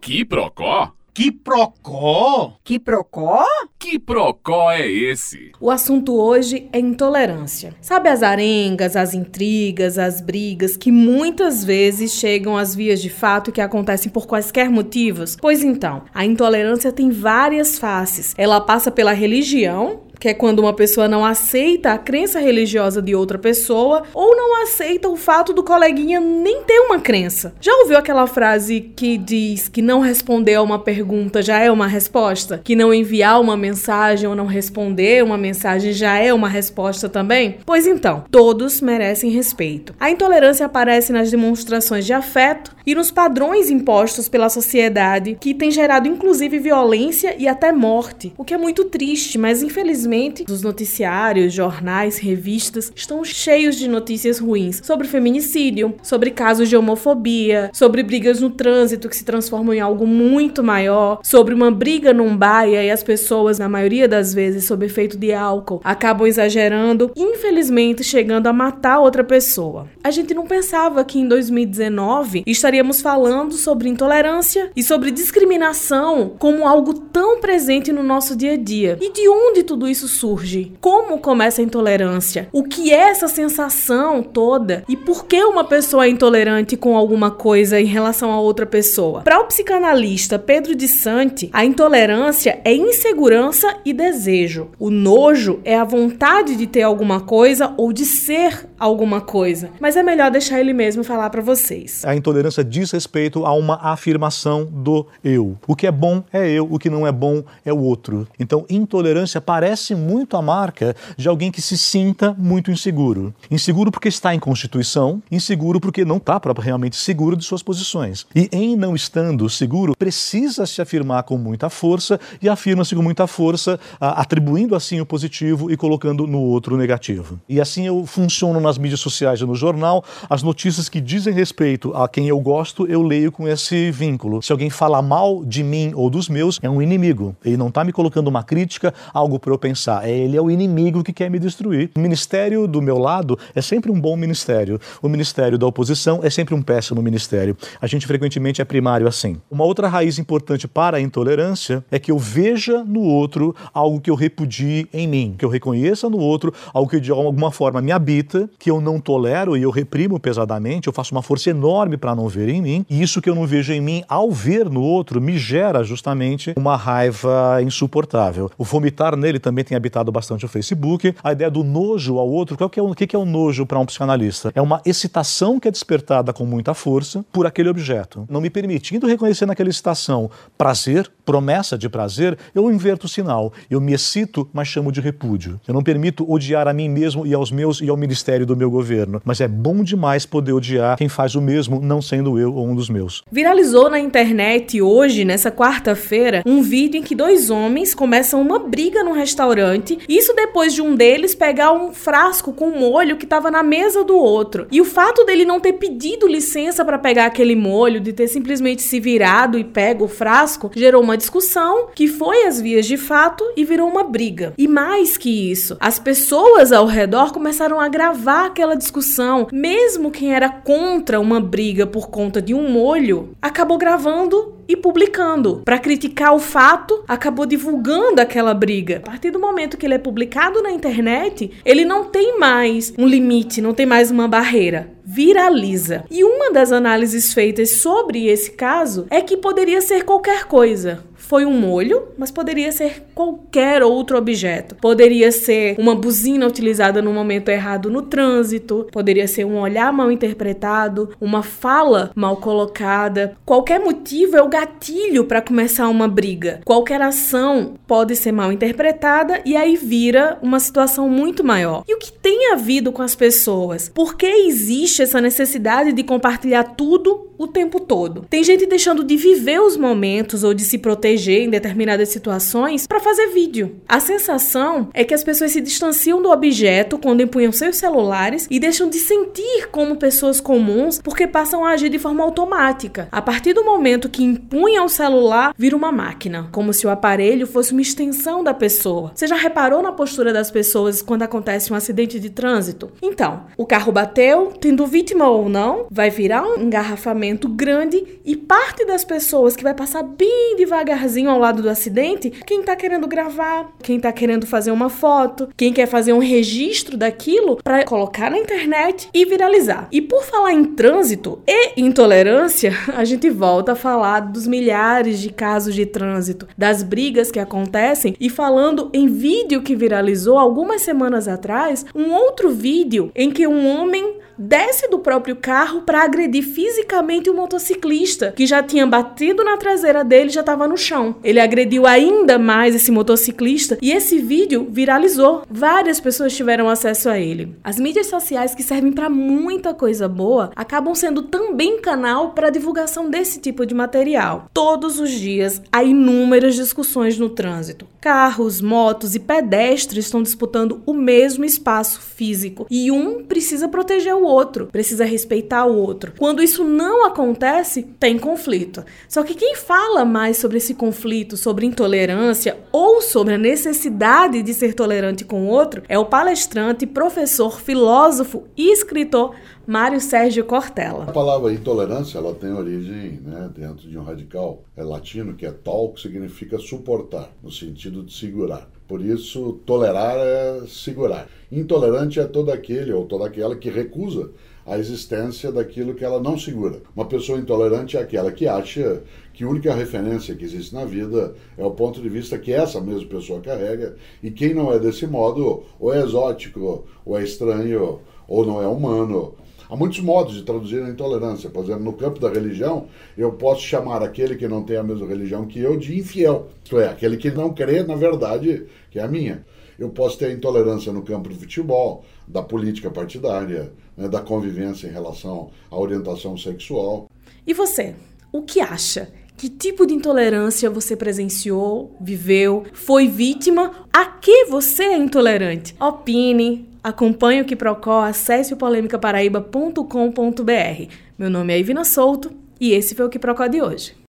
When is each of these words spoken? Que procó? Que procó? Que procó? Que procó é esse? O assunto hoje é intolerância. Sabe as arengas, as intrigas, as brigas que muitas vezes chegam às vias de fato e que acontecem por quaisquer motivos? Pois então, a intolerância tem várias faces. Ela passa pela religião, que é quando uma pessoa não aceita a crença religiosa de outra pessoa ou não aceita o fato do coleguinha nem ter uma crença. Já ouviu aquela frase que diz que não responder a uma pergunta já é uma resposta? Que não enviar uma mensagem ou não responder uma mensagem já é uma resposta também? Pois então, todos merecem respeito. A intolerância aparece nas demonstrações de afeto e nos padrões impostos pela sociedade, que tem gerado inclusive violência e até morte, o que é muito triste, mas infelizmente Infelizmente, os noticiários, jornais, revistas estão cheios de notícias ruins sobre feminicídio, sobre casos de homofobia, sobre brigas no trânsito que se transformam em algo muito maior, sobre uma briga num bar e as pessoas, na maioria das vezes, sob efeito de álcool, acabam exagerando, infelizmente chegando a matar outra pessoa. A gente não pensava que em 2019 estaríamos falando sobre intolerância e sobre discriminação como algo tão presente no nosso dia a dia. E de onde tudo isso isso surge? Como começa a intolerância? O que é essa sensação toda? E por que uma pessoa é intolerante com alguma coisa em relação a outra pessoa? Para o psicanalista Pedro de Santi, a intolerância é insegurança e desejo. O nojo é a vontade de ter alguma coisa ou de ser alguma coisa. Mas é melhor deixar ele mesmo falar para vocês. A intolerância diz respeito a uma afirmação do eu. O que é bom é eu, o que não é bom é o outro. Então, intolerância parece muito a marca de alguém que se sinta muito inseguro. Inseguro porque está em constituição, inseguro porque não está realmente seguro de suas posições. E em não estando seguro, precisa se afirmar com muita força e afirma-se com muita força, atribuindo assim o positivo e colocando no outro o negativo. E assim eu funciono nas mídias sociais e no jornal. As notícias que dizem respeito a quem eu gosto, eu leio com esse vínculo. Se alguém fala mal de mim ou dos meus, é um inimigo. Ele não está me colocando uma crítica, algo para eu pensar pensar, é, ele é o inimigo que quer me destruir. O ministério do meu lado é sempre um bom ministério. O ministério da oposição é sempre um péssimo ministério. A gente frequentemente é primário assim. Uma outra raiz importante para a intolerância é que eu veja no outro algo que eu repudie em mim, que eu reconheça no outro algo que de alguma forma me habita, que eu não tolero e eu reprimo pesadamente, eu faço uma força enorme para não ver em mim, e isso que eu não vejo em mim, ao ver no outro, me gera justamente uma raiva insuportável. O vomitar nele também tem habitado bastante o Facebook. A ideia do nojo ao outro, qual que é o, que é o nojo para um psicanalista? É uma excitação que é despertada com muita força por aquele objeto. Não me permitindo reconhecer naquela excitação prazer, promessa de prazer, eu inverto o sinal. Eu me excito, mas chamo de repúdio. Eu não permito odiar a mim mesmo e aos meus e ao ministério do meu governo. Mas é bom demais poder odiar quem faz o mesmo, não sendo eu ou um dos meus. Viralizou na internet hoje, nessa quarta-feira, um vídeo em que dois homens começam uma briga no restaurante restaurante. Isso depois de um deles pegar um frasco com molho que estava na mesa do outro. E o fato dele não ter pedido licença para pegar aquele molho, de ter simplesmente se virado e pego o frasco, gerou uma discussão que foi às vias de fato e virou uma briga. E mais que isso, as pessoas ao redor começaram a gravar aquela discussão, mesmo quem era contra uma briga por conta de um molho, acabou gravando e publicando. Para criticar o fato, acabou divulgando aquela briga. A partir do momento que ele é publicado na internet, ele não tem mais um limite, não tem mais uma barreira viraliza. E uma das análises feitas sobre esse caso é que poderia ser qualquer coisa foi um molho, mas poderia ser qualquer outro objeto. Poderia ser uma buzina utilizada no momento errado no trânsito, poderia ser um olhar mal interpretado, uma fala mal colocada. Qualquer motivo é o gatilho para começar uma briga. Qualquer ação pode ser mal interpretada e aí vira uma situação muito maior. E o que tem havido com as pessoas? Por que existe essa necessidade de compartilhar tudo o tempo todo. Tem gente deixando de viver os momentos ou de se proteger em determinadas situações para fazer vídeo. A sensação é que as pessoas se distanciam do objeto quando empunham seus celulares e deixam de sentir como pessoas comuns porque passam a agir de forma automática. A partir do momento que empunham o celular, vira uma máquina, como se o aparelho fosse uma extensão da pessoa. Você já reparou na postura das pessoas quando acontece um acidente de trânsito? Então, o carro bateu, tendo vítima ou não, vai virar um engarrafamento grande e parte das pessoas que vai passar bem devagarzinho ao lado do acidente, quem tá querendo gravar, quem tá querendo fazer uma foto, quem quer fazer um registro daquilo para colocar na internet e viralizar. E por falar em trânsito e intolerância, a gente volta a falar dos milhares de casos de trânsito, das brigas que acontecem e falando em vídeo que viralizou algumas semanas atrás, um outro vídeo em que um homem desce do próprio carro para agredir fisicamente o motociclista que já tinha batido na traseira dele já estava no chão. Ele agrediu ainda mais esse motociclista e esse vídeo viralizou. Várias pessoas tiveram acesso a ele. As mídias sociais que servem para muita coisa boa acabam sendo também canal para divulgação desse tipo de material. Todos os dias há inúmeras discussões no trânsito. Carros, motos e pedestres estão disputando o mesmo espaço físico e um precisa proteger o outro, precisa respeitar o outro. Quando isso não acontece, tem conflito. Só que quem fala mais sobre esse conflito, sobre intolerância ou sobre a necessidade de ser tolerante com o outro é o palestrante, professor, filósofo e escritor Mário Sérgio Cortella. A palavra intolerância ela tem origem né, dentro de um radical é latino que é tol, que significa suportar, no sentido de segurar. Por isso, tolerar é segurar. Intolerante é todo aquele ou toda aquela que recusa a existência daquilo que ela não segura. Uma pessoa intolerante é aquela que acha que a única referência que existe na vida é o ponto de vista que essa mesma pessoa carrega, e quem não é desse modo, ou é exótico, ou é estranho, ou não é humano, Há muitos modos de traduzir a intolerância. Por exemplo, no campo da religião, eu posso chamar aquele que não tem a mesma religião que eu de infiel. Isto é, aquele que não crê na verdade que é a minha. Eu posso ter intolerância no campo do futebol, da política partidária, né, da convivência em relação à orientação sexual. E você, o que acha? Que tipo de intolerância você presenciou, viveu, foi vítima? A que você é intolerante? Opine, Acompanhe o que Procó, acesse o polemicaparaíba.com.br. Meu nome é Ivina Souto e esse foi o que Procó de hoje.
Que 0.00 0.24
procó? 0.24 0.92
Que 1.12 1.30
procó? 1.30 2.54
Que 2.64 2.78
procó? 2.78 3.44
Que 3.78 3.98
procó 3.98 4.70
é 4.70 4.88
esse? 4.90 5.52
O 5.60 5.70
assunto 5.70 6.14
hoje 6.14 6.68
é 6.72 6.78
intolerância. 6.78 7.74
Sabe 7.82 8.08
as 8.08 8.22
arengas, 8.22 8.96
as 8.96 9.12
intrigas, 9.12 9.98
as 9.98 10.22
brigas 10.22 10.76
que 10.76 10.90
muitas 10.90 11.62
vezes 11.62 12.12
chegam 12.12 12.56
às 12.56 12.74
vias 12.74 13.02
de 13.02 13.10
fato 13.10 13.50
e 13.50 13.52
que 13.52 13.60
acontecem 13.60 14.10
por 14.10 14.26
quaisquer 14.26 14.70
motivos? 14.70 15.36
Pois 15.38 15.62
então, 15.62 16.04
a 16.14 16.24
intolerância 16.24 16.90
tem 16.90 17.10
várias 17.10 17.78
faces. 17.78 18.34
Ela 18.38 18.60
passa 18.60 18.90
pela 18.90 19.12
religião, 19.12 20.04
que 20.20 20.28
é 20.28 20.34
quando 20.34 20.58
uma 20.58 20.74
pessoa 20.74 21.08
não 21.08 21.24
aceita 21.24 21.92
a 21.92 21.98
crença 21.98 22.38
religiosa 22.38 23.00
de 23.00 23.14
outra 23.14 23.38
pessoa 23.38 24.02
ou 24.12 24.36
não 24.36 24.62
aceita 24.62 25.08
o 25.08 25.16
fato 25.16 25.54
do 25.54 25.64
coleguinha 25.64 26.20
nem 26.20 26.62
ter 26.62 26.78
uma 26.80 27.00
crença. 27.00 27.54
Já 27.58 27.74
ouviu 27.76 27.96
aquela 27.96 28.26
frase 28.26 28.92
que 28.94 29.16
diz 29.16 29.66
que 29.66 29.80
não 29.80 30.00
responder 30.00 30.56
a 30.56 30.62
uma 30.62 30.78
pergunta 30.78 31.40
já 31.40 31.58
é 31.58 31.70
uma 31.70 31.86
resposta? 31.86 32.60
Que 32.62 32.76
não 32.76 32.92
enviar 32.92 33.40
uma 33.40 33.56
mensagem 33.56 34.28
ou 34.28 34.36
não 34.36 34.44
responder 34.44 35.24
uma 35.24 35.38
mensagem 35.38 35.94
já 35.94 36.18
é 36.18 36.34
uma 36.34 36.48
resposta 36.48 37.08
também? 37.08 37.56
Pois 37.64 37.86
então, 37.86 38.24
todos 38.30 38.82
merecem 38.82 39.30
respeito. 39.30 39.94
A 39.98 40.10
intolerância 40.10 40.66
aparece 40.66 41.14
nas 41.14 41.30
demonstrações 41.30 42.04
de 42.04 42.12
afeto 42.12 42.76
e 42.84 42.94
nos 42.94 43.10
padrões 43.10 43.70
impostos 43.70 44.28
pela 44.28 44.50
sociedade, 44.50 45.38
que 45.40 45.54
tem 45.54 45.70
gerado 45.70 46.08
inclusive 46.08 46.58
violência 46.58 47.34
e 47.38 47.48
até 47.48 47.72
morte, 47.72 48.34
o 48.36 48.44
que 48.44 48.52
é 48.52 48.58
muito 48.58 48.84
triste, 48.84 49.38
mas 49.38 49.62
infelizmente 49.62 50.09
Infelizmente, 50.10 50.44
os 50.50 50.62
noticiários, 50.62 51.52
jornais, 51.52 52.18
revistas 52.18 52.92
estão 52.96 53.24
cheios 53.24 53.76
de 53.76 53.88
notícias 53.88 54.40
ruins 54.40 54.80
sobre 54.82 55.06
feminicídio, 55.06 55.94
sobre 56.02 56.32
casos 56.32 56.68
de 56.68 56.76
homofobia, 56.76 57.70
sobre 57.72 58.02
brigas 58.02 58.40
no 58.40 58.50
trânsito 58.50 59.08
que 59.08 59.16
se 59.16 59.24
transformam 59.24 59.72
em 59.72 59.78
algo 59.78 60.08
muito 60.08 60.64
maior, 60.64 61.20
sobre 61.22 61.54
uma 61.54 61.70
briga 61.70 62.12
num 62.12 62.36
bar 62.36 62.66
e 62.68 62.90
as 62.90 63.04
pessoas, 63.04 63.58
na 63.58 63.68
maioria 63.68 64.08
das 64.08 64.34
vezes, 64.34 64.66
sob 64.66 64.84
efeito 64.84 65.16
de 65.16 65.32
álcool, 65.32 65.80
acabam 65.84 66.26
exagerando, 66.26 67.12
infelizmente 67.14 68.02
chegando 68.02 68.48
a 68.48 68.52
matar 68.52 68.98
outra 68.98 69.22
pessoa. 69.22 69.86
A 70.02 70.10
gente 70.10 70.34
não 70.34 70.44
pensava 70.44 71.04
que 71.04 71.20
em 71.20 71.28
2019 71.28 72.42
estaríamos 72.46 73.00
falando 73.00 73.52
sobre 73.54 73.88
intolerância 73.88 74.72
e 74.74 74.82
sobre 74.82 75.12
discriminação 75.12 76.32
como 76.36 76.66
algo 76.66 76.94
tão 76.94 77.40
presente 77.40 77.92
no 77.92 78.02
nosso 78.02 78.34
dia 78.34 78.54
a 78.54 78.56
dia. 78.56 78.98
E 79.00 79.12
de 79.12 79.28
onde 79.28 79.62
tudo 79.62 79.86
isso 79.86 79.99
isso 80.00 80.08
surge? 80.08 80.72
Como 80.80 81.18
começa 81.18 81.60
a 81.60 81.64
intolerância? 81.64 82.48
O 82.52 82.64
que 82.64 82.92
é 82.92 83.10
essa 83.10 83.28
sensação 83.28 84.22
toda? 84.22 84.82
E 84.88 84.96
por 84.96 85.26
que 85.26 85.42
uma 85.44 85.64
pessoa 85.64 86.06
é 86.06 86.08
intolerante 86.08 86.76
com 86.76 86.96
alguma 86.96 87.30
coisa 87.30 87.78
em 87.78 87.84
relação 87.84 88.32
a 88.32 88.40
outra 88.40 88.64
pessoa? 88.64 89.20
Para 89.20 89.40
o 89.40 89.44
psicanalista 89.44 90.38
Pedro 90.38 90.74
de 90.74 90.88
Santi, 90.88 91.50
a 91.52 91.64
intolerância 91.64 92.60
é 92.64 92.74
insegurança 92.74 93.76
e 93.84 93.92
desejo. 93.92 94.68
O 94.78 94.90
nojo 94.90 95.60
é 95.64 95.76
a 95.76 95.84
vontade 95.84 96.56
de 96.56 96.66
ter 96.66 96.82
alguma 96.82 97.20
coisa 97.20 97.74
ou 97.76 97.92
de 97.92 98.06
ser 98.06 98.66
alguma 98.78 99.20
coisa. 99.20 99.70
Mas 99.78 99.96
é 99.96 100.02
melhor 100.02 100.30
deixar 100.30 100.58
ele 100.58 100.72
mesmo 100.72 101.04
falar 101.04 101.28
para 101.28 101.42
vocês. 101.42 102.02
A 102.06 102.16
intolerância 102.16 102.64
diz 102.64 102.90
respeito 102.90 103.44
a 103.44 103.52
uma 103.52 103.74
afirmação 103.82 104.64
do 104.64 105.06
eu. 105.22 105.58
O 105.66 105.76
que 105.76 105.86
é 105.86 105.92
bom 105.92 106.24
é 106.32 106.48
eu, 106.50 106.66
o 106.70 106.78
que 106.78 106.88
não 106.88 107.06
é 107.06 107.12
bom 107.12 107.44
é 107.64 107.72
o 107.72 107.78
outro. 107.78 108.26
Então, 108.38 108.64
intolerância 108.70 109.40
parece 109.40 109.89
muito 109.96 110.36
a 110.36 110.42
marca 110.42 110.94
de 111.16 111.28
alguém 111.28 111.50
que 111.50 111.62
se 111.62 111.76
sinta 111.76 112.34
muito 112.38 112.70
inseguro. 112.70 113.34
Inseguro 113.50 113.90
porque 113.90 114.08
está 114.08 114.34
em 114.34 114.38
constituição, 114.38 115.22
inseguro 115.30 115.80
porque 115.80 116.04
não 116.04 116.16
está 116.16 116.40
realmente 116.58 116.96
seguro 116.96 117.36
de 117.36 117.44
suas 117.44 117.62
posições. 117.62 118.26
E 118.34 118.48
em 118.52 118.76
não 118.76 118.94
estando 118.94 119.48
seguro, 119.48 119.94
precisa 119.96 120.66
se 120.66 120.80
afirmar 120.80 121.22
com 121.24 121.36
muita 121.36 121.68
força 121.70 122.18
e 122.40 122.48
afirma-se 122.48 122.94
com 122.94 123.02
muita 123.02 123.26
força, 123.26 123.78
atribuindo 124.00 124.74
assim 124.74 125.00
o 125.00 125.06
positivo 125.06 125.70
e 125.70 125.76
colocando 125.76 126.26
no 126.26 126.40
outro 126.40 126.74
o 126.74 126.78
negativo. 126.78 127.40
E 127.48 127.60
assim 127.60 127.86
eu 127.86 128.04
funciono 128.06 128.60
nas 128.60 128.78
mídias 128.78 129.00
sociais 129.00 129.40
e 129.40 129.44
no 129.44 129.54
jornal. 129.54 130.04
As 130.28 130.42
notícias 130.42 130.88
que 130.88 131.00
dizem 131.00 131.32
respeito 131.32 131.94
a 131.94 132.08
quem 132.08 132.28
eu 132.28 132.38
gosto, 132.40 132.86
eu 132.86 133.02
leio 133.02 133.32
com 133.32 133.48
esse 133.48 133.90
vínculo. 133.90 134.42
Se 134.42 134.52
alguém 134.52 134.70
fala 134.70 135.02
mal 135.02 135.44
de 135.44 135.62
mim 135.62 135.92
ou 135.94 136.10
dos 136.10 136.28
meus, 136.28 136.58
é 136.62 136.68
um 136.68 136.80
inimigo. 136.80 137.36
Ele 137.44 137.56
não 137.56 137.68
está 137.68 137.84
me 137.84 137.92
colocando 137.92 138.28
uma 138.28 138.42
crítica, 138.42 138.92
algo 139.12 139.38
para 139.38 139.52
eu 139.52 139.58
pensar 139.58 139.79
pensar, 139.80 140.06
é, 140.06 140.10
ele 140.10 140.36
é 140.36 140.42
o 140.42 140.50
inimigo 140.50 141.02
que 141.02 141.12
quer 141.12 141.30
me 141.30 141.38
destruir. 141.38 141.90
O 141.96 142.00
ministério 142.00 142.66
do 142.66 142.82
meu 142.82 142.98
lado 142.98 143.38
é 143.54 143.62
sempre 143.62 143.90
um 143.90 143.98
bom 143.98 144.14
ministério. 144.14 144.78
O 145.00 145.08
ministério 145.08 145.56
da 145.56 145.66
oposição 145.66 146.20
é 146.22 146.28
sempre 146.28 146.54
um 146.54 146.60
péssimo 146.60 147.00
ministério. 147.00 147.56
A 147.80 147.86
gente 147.86 148.06
frequentemente 148.06 148.60
é 148.60 148.64
primário 148.64 149.08
assim. 149.08 149.38
Uma 149.50 149.64
outra 149.64 149.88
raiz 149.88 150.18
importante 150.18 150.68
para 150.68 150.98
a 150.98 151.00
intolerância 151.00 151.82
é 151.90 151.98
que 151.98 152.10
eu 152.10 152.18
veja 152.18 152.84
no 152.84 153.00
outro 153.00 153.54
algo 153.72 154.00
que 154.00 154.10
eu 154.10 154.14
repudie 154.14 154.86
em 154.92 155.08
mim, 155.08 155.34
que 155.38 155.44
eu 155.44 155.48
reconheça 155.48 156.10
no 156.10 156.18
outro 156.18 156.52
algo 156.74 156.90
que 156.90 157.00
de 157.00 157.10
alguma 157.10 157.50
forma 157.50 157.80
me 157.80 157.92
habita, 157.92 158.50
que 158.58 158.70
eu 158.70 158.80
não 158.80 159.00
tolero 159.00 159.56
e 159.56 159.62
eu 159.62 159.70
reprimo 159.70 160.20
pesadamente, 160.20 160.88
eu 160.88 160.92
faço 160.92 161.14
uma 161.14 161.22
força 161.22 161.48
enorme 161.48 161.96
para 161.96 162.14
não 162.14 162.28
ver 162.28 162.48
em 162.48 162.60
mim, 162.60 162.86
e 162.90 163.00
isso 163.00 163.22
que 163.22 163.30
eu 163.30 163.34
não 163.34 163.46
vejo 163.46 163.72
em 163.72 163.80
mim, 163.80 164.04
ao 164.08 164.30
ver 164.30 164.68
no 164.68 164.82
outro, 164.82 165.20
me 165.20 165.38
gera 165.38 165.82
justamente 165.82 166.52
uma 166.56 166.76
raiva 166.76 167.62
insuportável. 167.62 168.50
O 168.58 168.64
vomitar 168.64 169.16
nele 169.16 169.38
também 169.38 169.59
tem 169.64 169.76
habitado 169.76 170.10
bastante 170.10 170.44
o 170.44 170.48
Facebook. 170.48 171.14
A 171.22 171.32
ideia 171.32 171.50
do 171.50 171.62
nojo 171.62 172.18
ao 172.18 172.28
outro, 172.28 172.56
qual 172.56 172.70
que 172.70 172.78
é 172.78 172.82
o, 172.82 172.94
que 172.94 173.14
é 173.14 173.18
o 173.18 173.24
nojo 173.24 173.66
para 173.66 173.78
um 173.78 173.86
psicanalista? 173.86 174.52
É 174.54 174.62
uma 174.62 174.80
excitação 174.84 175.58
que 175.58 175.68
é 175.68 175.70
despertada 175.70 176.32
com 176.32 176.44
muita 176.44 176.74
força 176.74 177.24
por 177.32 177.46
aquele 177.46 177.68
objeto. 177.68 178.26
Não 178.28 178.40
me 178.40 178.50
permitindo 178.50 179.06
reconhecer 179.06 179.46
naquela 179.46 179.68
excitação 179.68 180.30
prazer, 180.56 181.10
promessa 181.24 181.78
de 181.78 181.88
prazer, 181.88 182.36
eu 182.54 182.70
inverto 182.70 183.06
o 183.06 183.08
sinal. 183.08 183.52
Eu 183.70 183.80
me 183.80 183.92
excito, 183.92 184.48
mas 184.52 184.68
chamo 184.68 184.90
de 184.90 185.00
repúdio. 185.00 185.60
Eu 185.66 185.74
não 185.74 185.82
permito 185.82 186.30
odiar 186.30 186.66
a 186.66 186.72
mim 186.72 186.88
mesmo 186.88 187.26
e 187.26 187.34
aos 187.34 187.50
meus 187.50 187.80
e 187.80 187.88
ao 187.88 187.96
ministério 187.96 188.46
do 188.46 188.56
meu 188.56 188.70
governo. 188.70 189.20
Mas 189.24 189.40
é 189.40 189.48
bom 189.48 189.82
demais 189.82 190.26
poder 190.26 190.52
odiar 190.52 190.96
quem 190.96 191.08
faz 191.08 191.34
o 191.34 191.40
mesmo, 191.40 191.80
não 191.80 192.02
sendo 192.02 192.38
eu 192.38 192.54
ou 192.54 192.66
um 192.66 192.74
dos 192.74 192.88
meus. 192.88 193.22
Viralizou 193.30 193.90
na 193.90 193.98
internet 193.98 194.80
hoje, 194.80 195.24
nessa 195.24 195.50
quarta-feira, 195.50 196.42
um 196.46 196.62
vídeo 196.62 196.98
em 196.98 197.02
que 197.02 197.14
dois 197.14 197.50
homens 197.50 197.94
começam 197.94 198.40
uma 198.40 198.58
briga 198.58 199.04
no 199.04 199.12
restaurante 199.12 199.49
restaurante. 199.50 199.98
Isso 200.08 200.34
depois 200.34 200.72
de 200.72 200.82
um 200.82 200.94
deles 200.94 201.34
pegar 201.34 201.72
um 201.72 201.92
frasco 201.92 202.52
com 202.52 202.70
molho 202.70 203.16
que 203.16 203.24
estava 203.24 203.50
na 203.50 203.62
mesa 203.62 204.04
do 204.04 204.16
outro. 204.16 204.66
E 204.70 204.80
o 204.80 204.84
fato 204.84 205.24
dele 205.24 205.44
não 205.44 205.60
ter 205.60 205.74
pedido 205.74 206.26
licença 206.26 206.84
para 206.84 206.98
pegar 206.98 207.26
aquele 207.26 207.56
molho, 207.56 208.00
de 208.00 208.12
ter 208.12 208.28
simplesmente 208.28 208.82
se 208.82 209.00
virado 209.00 209.58
e 209.58 209.64
pego 209.64 210.04
o 210.04 210.08
frasco, 210.08 210.70
gerou 210.74 211.02
uma 211.02 211.16
discussão 211.16 211.88
que 211.94 212.06
foi 212.06 212.46
às 212.46 212.60
vias 212.60 212.86
de 212.86 212.96
fato 212.96 213.44
e 213.56 213.64
virou 213.64 213.88
uma 213.88 214.04
briga. 214.04 214.54
E 214.56 214.68
mais 214.68 215.16
que 215.16 215.50
isso, 215.50 215.76
as 215.80 215.98
pessoas 215.98 216.72
ao 216.72 216.86
redor 216.86 217.32
começaram 217.32 217.80
a 217.80 217.88
gravar 217.88 218.46
aquela 218.46 218.76
discussão, 218.76 219.48
mesmo 219.52 220.10
quem 220.10 220.32
era 220.32 220.48
contra 220.48 221.20
uma 221.20 221.40
briga 221.40 221.86
por 221.86 222.08
conta 222.08 222.40
de 222.40 222.54
um 222.54 222.70
molho, 222.70 223.30
acabou 223.42 223.78
gravando 223.78 224.59
e 224.70 224.76
publicando. 224.76 225.62
Para 225.64 225.80
criticar 225.80 226.32
o 226.32 226.38
fato, 226.38 227.02
acabou 227.08 227.44
divulgando 227.44 228.20
aquela 228.20 228.54
briga. 228.54 228.98
A 228.98 229.00
partir 229.00 229.32
do 229.32 229.40
momento 229.40 229.76
que 229.76 229.84
ele 229.84 229.94
é 229.94 229.98
publicado 229.98 230.62
na 230.62 230.70
internet, 230.70 231.50
ele 231.64 231.84
não 231.84 232.04
tem 232.04 232.38
mais 232.38 232.94
um 232.96 233.06
limite, 233.06 233.60
não 233.60 233.74
tem 233.74 233.84
mais 233.84 234.12
uma 234.12 234.28
barreira 234.28 235.00
viraliza. 235.10 236.04
E 236.08 236.22
uma 236.22 236.52
das 236.52 236.70
análises 236.70 237.34
feitas 237.34 237.78
sobre 237.78 238.28
esse 238.28 238.52
caso 238.52 239.08
é 239.10 239.20
que 239.20 239.36
poderia 239.36 239.80
ser 239.80 240.04
qualquer 240.04 240.44
coisa 240.44 241.02
foi 241.30 241.46
um 241.46 241.52
molho, 241.52 242.08
mas 242.18 242.32
poderia 242.32 242.72
ser 242.72 243.04
qualquer 243.14 243.84
outro 243.84 244.18
objeto. 244.18 244.74
Poderia 244.74 245.30
ser 245.30 245.76
uma 245.78 245.94
buzina 245.94 246.44
utilizada 246.44 247.00
no 247.00 247.12
momento 247.12 247.50
errado 247.50 247.88
no 247.88 248.02
trânsito, 248.02 248.88
poderia 248.90 249.28
ser 249.28 249.44
um 249.44 249.60
olhar 249.60 249.92
mal 249.92 250.10
interpretado, 250.10 251.10
uma 251.20 251.40
fala 251.40 252.10
mal 252.16 252.38
colocada. 252.38 253.36
Qualquer 253.46 253.78
motivo 253.78 254.36
é 254.36 254.42
o 254.42 254.48
gatilho 254.48 255.24
para 255.24 255.40
começar 255.40 255.86
uma 255.88 256.08
briga. 256.08 256.62
Qualquer 256.64 257.00
ação 257.00 257.74
pode 257.86 258.16
ser 258.16 258.32
mal 258.32 258.50
interpretada 258.50 259.40
e 259.44 259.56
aí 259.56 259.76
vira 259.76 260.36
uma 260.42 260.58
situação 260.58 261.08
muito 261.08 261.44
maior. 261.44 261.84
E 261.86 261.94
o 261.94 261.98
que 261.98 262.10
tem 262.10 262.50
havido 262.50 262.90
com 262.90 263.02
as 263.02 263.14
pessoas? 263.14 263.88
Por 263.88 264.16
que 264.16 264.26
existe 264.26 265.02
essa 265.02 265.20
necessidade 265.20 265.92
de 265.92 266.02
compartilhar 266.02 266.64
tudo 266.64 267.29
o 267.40 267.48
tempo 267.48 267.80
todo. 267.80 268.26
Tem 268.28 268.44
gente 268.44 268.66
deixando 268.66 269.02
de 269.02 269.16
viver 269.16 269.62
os 269.62 269.74
momentos 269.74 270.44
ou 270.44 270.52
de 270.52 270.62
se 270.62 270.76
proteger 270.76 271.40
em 271.40 271.48
determinadas 271.48 272.10
situações 272.10 272.86
para 272.86 273.00
fazer 273.00 273.28
vídeo. 273.28 273.76
A 273.88 273.98
sensação 273.98 274.90
é 274.92 275.04
que 275.04 275.14
as 275.14 275.24
pessoas 275.24 275.52
se 275.52 275.60
distanciam 275.62 276.20
do 276.20 276.30
objeto 276.30 276.98
quando 276.98 277.22
empunham 277.22 277.50
seus 277.50 277.76
celulares 277.76 278.46
e 278.50 278.60
deixam 278.60 278.90
de 278.90 278.98
sentir 278.98 279.68
como 279.72 279.96
pessoas 279.96 280.38
comuns 280.38 281.00
porque 281.00 281.26
passam 281.26 281.64
a 281.64 281.70
agir 281.70 281.88
de 281.88 281.98
forma 281.98 282.22
automática. 282.22 283.08
A 283.10 283.22
partir 283.22 283.54
do 283.54 283.64
momento 283.64 284.10
que 284.10 284.22
empunham 284.22 284.84
o 284.84 284.90
celular, 284.90 285.54
vira 285.56 285.74
uma 285.74 285.90
máquina, 285.90 286.46
como 286.52 286.74
se 286.74 286.86
o 286.86 286.90
aparelho 286.90 287.46
fosse 287.46 287.72
uma 287.72 287.80
extensão 287.80 288.44
da 288.44 288.52
pessoa. 288.52 289.12
Você 289.14 289.26
já 289.26 289.36
reparou 289.36 289.82
na 289.82 289.92
postura 289.92 290.30
das 290.30 290.50
pessoas 290.50 291.00
quando 291.00 291.22
acontece 291.22 291.72
um 291.72 291.76
acidente 291.76 292.20
de 292.20 292.28
trânsito? 292.28 292.92
Então, 293.00 293.44
o 293.56 293.64
carro 293.64 293.90
bateu, 293.90 294.52
tendo 294.60 294.86
vítima 294.86 295.26
ou 295.26 295.48
não, 295.48 295.86
vai 295.90 296.10
virar 296.10 296.42
um 296.42 296.60
engarrafamento 296.60 297.29
grande 297.48 298.20
e 298.24 298.36
parte 298.36 298.84
das 298.84 299.04
pessoas 299.04 299.56
que 299.56 299.62
vai 299.62 299.74
passar 299.74 300.02
bem 300.02 300.56
devagarzinho 300.56 301.30
ao 301.30 301.38
lado 301.38 301.62
do 301.62 301.70
acidente, 301.70 302.30
quem 302.46 302.62
tá 302.62 302.74
querendo 302.76 303.06
gravar, 303.06 303.72
quem 303.82 304.00
tá 304.00 304.12
querendo 304.12 304.46
fazer 304.46 304.70
uma 304.70 304.88
foto, 304.88 305.48
quem 305.56 305.72
quer 305.72 305.86
fazer 305.86 306.12
um 306.12 306.18
registro 306.18 306.96
daquilo 306.96 307.56
para 307.62 307.84
colocar 307.84 308.30
na 308.30 308.38
internet 308.38 309.08
e 309.12 309.24
viralizar. 309.24 309.88
E 309.92 310.00
por 310.00 310.24
falar 310.24 310.52
em 310.52 310.64
trânsito 310.64 311.40
e 311.46 311.80
intolerância, 311.80 312.72
a 312.94 313.04
gente 313.04 313.28
volta 313.30 313.72
a 313.72 313.76
falar 313.76 314.20
dos 314.20 314.46
milhares 314.46 315.20
de 315.20 315.30
casos 315.30 315.74
de 315.74 315.86
trânsito, 315.86 316.46
das 316.56 316.82
brigas 316.82 317.30
que 317.30 317.38
acontecem 317.38 318.14
e 318.20 318.28
falando 318.28 318.90
em 318.92 319.06
vídeo 319.06 319.62
que 319.62 319.76
viralizou 319.76 320.38
algumas 320.38 320.82
semanas 320.82 321.28
atrás, 321.28 321.84
um 321.94 322.12
outro 322.12 322.50
vídeo 322.50 323.10
em 323.14 323.30
que 323.30 323.46
um 323.46 323.66
homem 323.66 324.20
desce 324.40 324.88
do 324.88 324.98
próprio 324.98 325.36
carro 325.36 325.82
para 325.82 326.02
agredir 326.02 326.42
fisicamente 326.42 327.19
o 327.28 327.34
motociclista 327.34 328.32
que 328.32 328.46
já 328.46 328.62
tinha 328.62 328.86
batido 328.86 329.44
na 329.44 329.56
traseira 329.56 330.04
dele 330.04 330.30
já 330.30 330.40
estava 330.40 330.66
no 330.66 330.76
chão. 330.76 331.16
Ele 331.22 331.40
agrediu 331.40 331.86
ainda 331.86 332.38
mais 332.38 332.74
esse 332.74 332.90
motociclista 332.90 333.76
e 333.82 333.90
esse 333.92 334.18
vídeo 334.18 334.66
viralizou. 334.70 335.42
Várias 335.50 335.98
pessoas 335.98 336.34
tiveram 336.34 336.68
acesso 336.68 337.08
a 337.08 337.18
ele. 337.18 337.56
As 337.64 337.78
mídias 337.78 338.06
sociais 338.06 338.54
que 338.54 338.62
servem 338.62 338.92
para 338.92 339.10
muita 339.10 339.74
coisa 339.74 340.08
boa 340.08 340.52
acabam 340.54 340.94
sendo 340.94 341.22
também 341.22 341.80
canal 341.80 342.30
para 342.30 342.50
divulgação 342.50 343.10
desse 343.10 343.40
tipo 343.40 343.66
de 343.66 343.74
material. 343.74 344.46
Todos 344.54 345.00
os 345.00 345.10
dias 345.10 345.60
há 345.72 345.82
inúmeras 345.82 346.54
discussões 346.54 347.18
no 347.18 347.28
trânsito. 347.28 347.86
Carros, 348.00 348.62
motos 348.62 349.14
e 349.14 349.20
pedestres 349.20 350.06
estão 350.06 350.22
disputando 350.22 350.82
o 350.86 350.94
mesmo 350.94 351.44
espaço 351.44 352.00
físico 352.00 352.66
e 352.70 352.90
um 352.90 353.22
precisa 353.24 353.68
proteger 353.68 354.14
o 354.14 354.24
outro, 354.24 354.66
precisa 354.66 355.04
respeitar 355.04 355.66
o 355.66 355.76
outro. 355.76 356.14
Quando 356.18 356.42
isso 356.42 356.64
não 356.64 357.04
acontece, 357.06 357.82
tem 358.00 358.18
conflito. 358.18 358.82
Só 359.06 359.22
que 359.22 359.34
quem 359.34 359.54
fala 359.54 360.04
mais 360.04 360.38
sobre 360.38 360.56
esse 360.56 360.72
conflito, 360.72 361.36
sobre 361.36 361.66
intolerância 361.66 362.56
ou 362.72 363.02
sobre 363.02 363.34
a 363.34 363.38
necessidade 363.38 364.42
de 364.42 364.54
ser 364.54 364.72
tolerante 364.72 365.24
com 365.24 365.42
o 365.42 365.48
outro 365.48 365.82
é 365.86 365.98
o 365.98 366.06
palestrante, 366.06 366.86
professor, 366.86 367.60
filósofo 367.60 368.44
e 368.56 368.72
escritor 368.72 369.34
Mário 369.70 370.00
Sérgio 370.00 370.44
Cortella. 370.44 371.04
A 371.04 371.12
palavra 371.12 371.52
intolerância 371.52 372.18
ela 372.18 372.34
tem 372.34 372.52
origem 372.52 373.20
né, 373.24 373.48
dentro 373.56 373.88
de 373.88 373.96
um 373.96 374.02
radical 374.02 374.64
é 374.76 374.82
latino 374.82 375.34
que 375.34 375.46
é 375.46 375.52
tol, 375.52 375.92
que 375.92 376.00
significa 376.00 376.58
suportar, 376.58 377.30
no 377.40 377.52
sentido 377.52 378.02
de 378.02 378.12
segurar. 378.12 378.68
Por 378.88 379.00
isso, 379.00 379.60
tolerar 379.64 380.16
é 380.16 380.66
segurar. 380.66 381.28
Intolerante 381.52 382.18
é 382.18 382.24
todo 382.24 382.50
aquele 382.50 382.92
ou 382.92 383.06
toda 383.06 383.26
aquela 383.26 383.54
que 383.54 383.70
recusa 383.70 384.32
a 384.66 384.76
existência 384.76 385.52
daquilo 385.52 385.94
que 385.94 386.04
ela 386.04 386.20
não 386.20 386.36
segura. 386.36 386.82
Uma 386.96 387.04
pessoa 387.04 387.38
intolerante 387.38 387.96
é 387.96 388.00
aquela 388.00 388.32
que 388.32 388.48
acha 388.48 389.04
que 389.32 389.44
a 389.44 389.48
única 389.48 389.72
referência 389.72 390.34
que 390.34 390.44
existe 390.44 390.74
na 390.74 390.84
vida 390.84 391.32
é 391.56 391.64
o 391.64 391.70
ponto 391.70 392.02
de 392.02 392.08
vista 392.08 392.36
que 392.36 392.52
essa 392.52 392.80
mesma 392.80 393.08
pessoa 393.08 393.40
carrega, 393.40 393.94
e 394.20 394.32
quem 394.32 394.52
não 394.52 394.72
é 394.72 394.80
desse 394.80 395.06
modo, 395.06 395.62
ou 395.78 395.94
é 395.94 396.02
exótico, 396.02 396.86
ou 397.06 397.16
é 397.16 397.22
estranho, 397.22 398.00
ou 398.26 398.44
não 398.44 398.62
é 398.62 398.66
humano, 398.66 399.34
Há 399.70 399.76
muitos 399.76 400.00
modos 400.00 400.34
de 400.34 400.42
traduzir 400.42 400.82
a 400.82 400.88
intolerância. 400.88 401.48
Por 401.48 401.62
exemplo, 401.62 401.84
no 401.84 401.92
campo 401.92 402.18
da 402.18 402.28
religião, 402.28 402.88
eu 403.16 403.30
posso 403.32 403.62
chamar 403.62 404.02
aquele 404.02 404.34
que 404.34 404.48
não 404.48 404.64
tem 404.64 404.76
a 404.76 404.82
mesma 404.82 405.06
religião 405.06 405.46
que 405.46 405.60
eu 405.60 405.76
de 405.76 405.96
infiel. 405.96 406.48
Isto 406.64 406.80
é, 406.80 406.88
aquele 406.88 407.16
que 407.16 407.30
não 407.30 407.54
crê 407.54 407.84
na 407.84 407.94
verdade 407.94 408.66
que 408.90 408.98
é 408.98 409.02
a 409.02 409.08
minha. 409.08 409.46
Eu 409.78 409.88
posso 409.90 410.18
ter 410.18 410.32
intolerância 410.32 410.92
no 410.92 411.02
campo 411.02 411.28
do 411.28 411.36
futebol, 411.36 412.04
da 412.26 412.42
política 412.42 412.90
partidária, 412.90 413.72
né, 413.96 414.08
da 414.08 414.20
convivência 414.20 414.88
em 414.88 414.90
relação 414.90 415.50
à 415.70 415.78
orientação 415.78 416.36
sexual. 416.36 417.08
E 417.46 417.54
você, 417.54 417.94
o 418.32 418.42
que 418.42 418.60
acha? 418.60 419.08
Que 419.36 419.48
tipo 419.48 419.86
de 419.86 419.94
intolerância 419.94 420.68
você 420.68 420.96
presenciou, 420.96 421.96
viveu, 422.00 422.64
foi 422.74 423.06
vítima? 423.06 423.86
A 423.92 424.04
que 424.04 424.46
você 424.46 424.82
é 424.82 424.98
intolerante? 424.98 425.74
Opine, 425.80 426.68
Acompanhe 426.82 427.42
o 427.42 427.44
que 427.44 427.54
Procó, 427.54 428.00
acesse 428.00 428.54
o 428.54 428.56
polemicaparaíba.com.br. 428.56 430.94
Meu 431.18 431.28
nome 431.28 431.52
é 431.52 431.58
Ivina 431.58 431.84
Souto 431.84 432.32
e 432.58 432.72
esse 432.72 432.94
foi 432.94 433.04
o 433.04 433.10
que 433.10 433.18
Procó 433.18 433.46
de 433.46 433.60
hoje. 433.60 433.99